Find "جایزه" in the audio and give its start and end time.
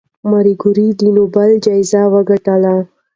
1.65-2.01